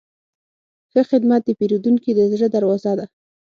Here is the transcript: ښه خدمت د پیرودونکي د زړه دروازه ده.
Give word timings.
ښه 0.91 1.01
خدمت 1.09 1.41
د 1.45 1.49
پیرودونکي 1.59 2.11
د 2.15 2.19
زړه 2.31 2.47
دروازه 2.55 2.91
ده. 2.99 3.05